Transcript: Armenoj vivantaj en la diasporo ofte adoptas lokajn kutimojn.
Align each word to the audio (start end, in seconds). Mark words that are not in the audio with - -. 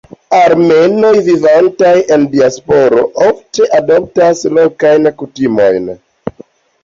Armenoj 0.35 1.09
vivantaj 1.25 1.91
en 2.15 2.23
la 2.23 2.31
diasporo 2.31 3.03
ofte 3.25 3.67
adoptas 3.81 4.41
lokajn 4.57 5.11
kutimojn. 5.21 5.93